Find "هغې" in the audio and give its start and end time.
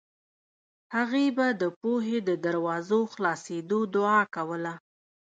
0.95-1.25